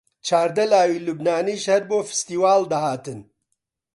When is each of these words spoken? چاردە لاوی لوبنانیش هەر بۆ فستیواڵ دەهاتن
چاردە 0.27 0.65
لاوی 0.71 1.03
لوبنانیش 1.05 1.63
هەر 1.71 1.83
بۆ 1.89 1.97
فستیواڵ 2.09 2.61
دەهاتن 2.71 3.19